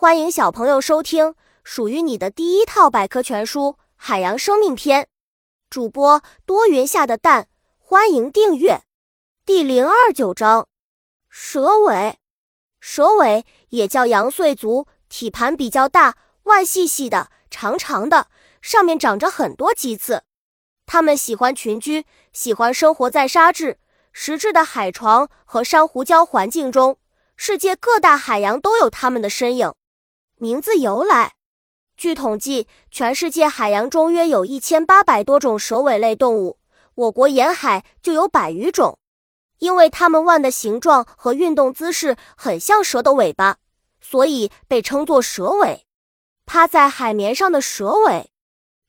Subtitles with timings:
[0.00, 5.02] 欢迎小朋友收听属于你的第一套百科全书《海洋生命篇》。
[5.68, 8.80] 主播多云下的蛋，欢迎订阅。
[9.44, 10.66] 第零二九章：
[11.28, 12.18] 蛇尾。
[12.80, 18.28] 蛇尾也叫羊碎足，体盘比较大，腕细细的、长长的，
[18.62, 20.22] 上面长着很多棘刺。
[20.86, 23.78] 它们喜欢群居，喜欢生活在沙质、
[24.14, 26.98] 石质的海床和珊瑚礁环境中。
[27.36, 29.74] 世界各大海洋都有它们的身影。
[30.42, 31.34] 名字由来，
[31.98, 36.58] 据统计，全世界海洋中约有一千八百多种蛇尾类动物，
[36.94, 38.98] 我国沿海就有百余种。
[39.58, 43.58] 因为它们腕的形状和运动姿势很像蛇的尾巴，
[44.00, 45.86] 所以被称作蛇尾。
[46.46, 48.30] 趴在海绵上的蛇尾，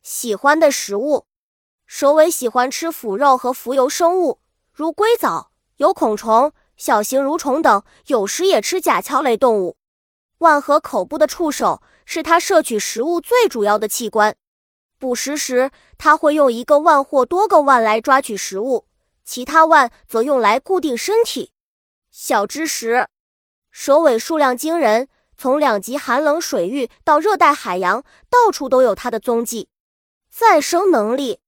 [0.01, 1.25] 喜欢的食物，
[1.85, 4.39] 蛇尾喜欢吃腐肉和浮游生物，
[4.71, 9.75] 如硅藻、有孔虫、小型蠕虫等，有时也吃甲壳类动物。
[10.41, 14.35] 腕和口部的触手是它摄取食物最主要的器官。
[14.97, 18.87] 捕食时，它会用一个腕或多个腕来抓取食物，
[19.23, 21.51] 其他腕则用来固定身体。
[22.09, 23.07] 小知识：
[23.71, 25.07] 蛇尾数量惊人，
[25.37, 29.69] 从两极寒冷水域到热带海洋，到处都有它的踪迹。
[30.29, 31.39] 再生能力：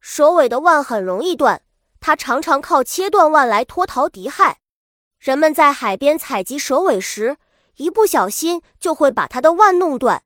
[0.00, 1.62] 蛇尾的腕很容易断，
[2.00, 4.60] 它常常靠切断腕来脱逃敌害。
[5.18, 7.36] 人们在海边采集蛇尾时，
[7.80, 10.22] 一不小心就会把它的腕弄断，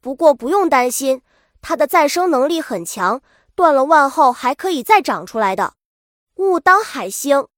[0.00, 1.20] 不过不用担心，
[1.60, 3.20] 它的再生能力很强，
[3.54, 5.74] 断了腕后还可以再长出来的。
[6.36, 7.48] 误当海星，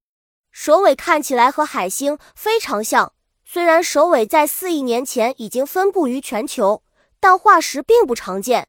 [0.51, 3.13] 蛇尾看起来和海星非常像，
[3.45, 6.83] 虽然蛇尾在四亿年前已经分布于全球，
[7.21, 8.67] 但化石并不常见。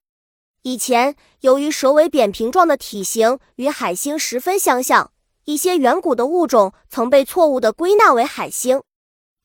[0.62, 5.12] 以前由于蛇尾扁平状的体型与海星十分相像，
[5.46, 8.84] 一些远古的物种曾被错误地归纳为海星。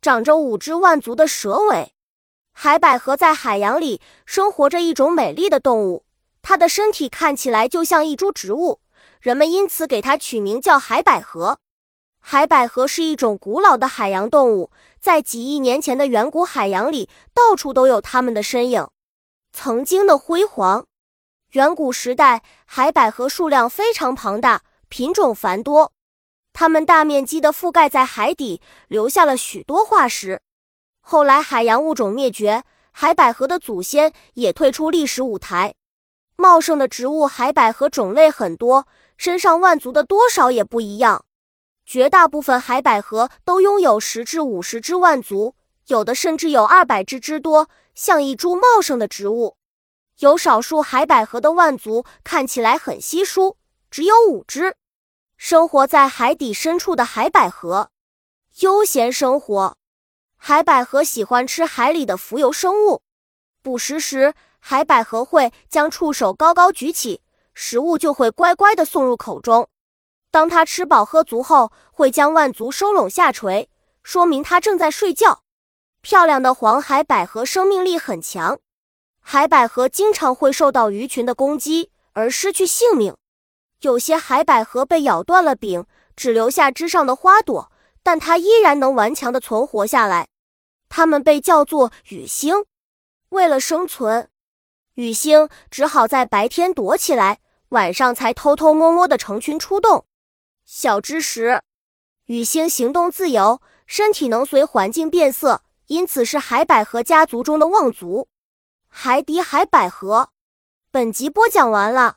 [0.04, 1.94] 长着五只腕足的蛇尾，
[2.52, 6.04] 海百合在海洋里生活着一种美丽的动物，
[6.42, 8.82] 它的身体看起来就像一株植物，
[9.18, 11.58] 人们因此给它取名叫海百合。
[12.20, 14.70] 海百合是一种古老的海洋动物，
[15.00, 18.86] 在几亿年前的远古海洋里，到处都有它们的身影。
[19.54, 20.84] 曾经的辉煌，
[21.52, 25.92] 远古时代海百合数量非常庞大，品种繁多。
[26.54, 30.40] 它们大面积地覆盖在海底，留下了许多化石。
[31.00, 35.74] 后来海洋物种灭绝，海百合的祖先也退出历史舞台。
[36.36, 41.24] 茂盛的植物海百合种类很多，身上腕足的多少也不一样。
[41.84, 45.56] 绝大部分海百合都拥有十至五十只腕足，
[45.88, 49.56] 有的甚至有二百只之多，像一株茂盛的植物。
[50.20, 53.56] 有少数海百合的腕足看起来很稀疏，
[53.90, 54.76] 只有五只。
[55.46, 57.90] 生活在海底深处的海百合，
[58.60, 59.76] 悠闲生活。
[60.38, 63.02] 海百合喜欢吃海里的浮游生物。
[63.60, 67.20] 捕食时，海百合会将触手高高举起，
[67.52, 69.68] 食物就会乖乖地送入口中。
[70.30, 73.68] 当它吃饱喝足后，会将腕足收拢下垂，
[74.02, 75.42] 说明它正在睡觉。
[76.00, 78.58] 漂亮的黄海百合生命力很强。
[79.20, 83.14] 海百合经常会受到鱼群的攻击而失去性命。
[83.84, 85.84] 有些海百合被咬断了柄，
[86.16, 87.70] 只留下枝上的花朵，
[88.02, 90.28] 但它依然能顽强地存活下来。
[90.88, 92.64] 它们被叫做雨星。
[93.28, 94.30] 为了生存，
[94.94, 97.40] 雨星只好在白天躲起来，
[97.70, 100.06] 晚上才偷偷摸摸地成群出动。
[100.64, 101.60] 小知识：
[102.24, 108.28] 雨星行动自由，身体能随环境变色，因此是海百合家族中的望族。
[108.88, 110.30] 海底海百合。
[110.90, 112.16] 本集播讲完了。